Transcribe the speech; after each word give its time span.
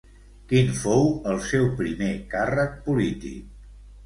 Quin 0.53 0.71
fou 0.77 1.05
el 1.33 1.37
seu 1.49 1.67
primer 1.83 2.09
càrrec 2.33 2.75
polític? 2.89 3.39